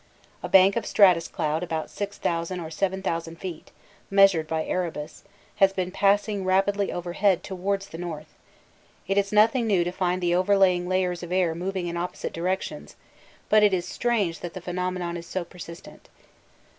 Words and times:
A 0.41 0.49
bank 0.49 0.75
of 0.75 0.87
stratus 0.87 1.27
cloud 1.27 1.61
about 1.61 1.91
6000 1.91 2.59
or 2.59 2.71
7000 2.71 3.35
feet 3.35 3.69
(measured 4.09 4.47
by 4.47 4.63
Erebus) 4.65 5.23
has 5.57 5.73
been 5.73 5.91
passing 5.91 6.43
rapidly 6.43 6.91
overhead 6.91 7.43
towards 7.43 7.87
the 7.87 7.99
north; 7.99 8.33
it 9.07 9.15
is 9.19 9.31
nothing 9.31 9.67
new 9.67 9.83
to 9.83 9.91
find 9.91 10.19
the 10.19 10.33
overlying 10.33 10.89
layers 10.89 11.21
of 11.21 11.31
air 11.31 11.53
moving 11.53 11.85
in 11.85 11.97
opposite 11.97 12.33
directions, 12.33 12.95
but 13.47 13.61
it 13.61 13.75
is 13.75 13.87
strange 13.87 14.39
that 14.39 14.55
the 14.55 14.59
phenomenon 14.61 15.17
is 15.17 15.27
so 15.27 15.45
persistent. 15.45 16.09